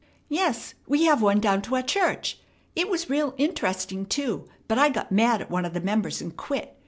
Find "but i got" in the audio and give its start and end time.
4.67-5.11